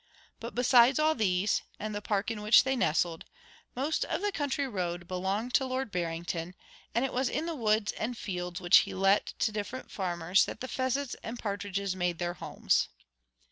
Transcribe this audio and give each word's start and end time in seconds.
But 0.39 0.55
besides 0.55 0.97
all 0.97 1.13
these, 1.13 1.61
and 1.77 1.93
the 1.93 2.01
Park 2.01 2.31
in 2.31 2.41
which 2.41 2.63
they 2.63 2.75
nestled, 2.75 3.23
most 3.75 4.03
of 4.05 4.21
the 4.23 4.31
country 4.31 4.67
round 4.67 5.07
belonged 5.07 5.53
to 5.53 5.65
Lord 5.67 5.91
Barrington; 5.91 6.55
and 6.95 7.05
it 7.05 7.13
was 7.13 7.29
in 7.29 7.45
the 7.45 7.53
woods 7.53 7.91
and 7.91 8.17
fields 8.17 8.59
which 8.59 8.77
he 8.77 8.95
let 8.95 9.35
to 9.37 9.51
different 9.51 9.91
farmers 9.91 10.45
that 10.45 10.59
the 10.59 10.67
pheasants 10.67 11.15
and 11.21 11.37
partridges 11.37 11.95
made 11.95 12.17
their 12.17 12.33
homes. 12.33 12.87